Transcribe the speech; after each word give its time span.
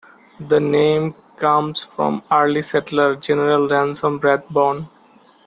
The 0.39 0.59
name 0.59 1.13
comes 1.37 1.83
from 1.83 2.23
early 2.31 2.63
settler, 2.63 3.15
General 3.17 3.67
Ransom 3.67 4.17
Rathbone. 4.17 4.87